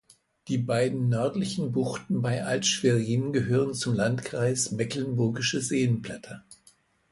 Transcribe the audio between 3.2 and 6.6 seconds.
gehören zum Landkreis Mecklenburgische Seenplatte.